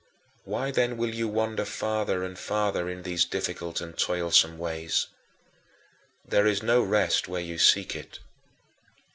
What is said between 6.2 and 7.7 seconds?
There is no rest where you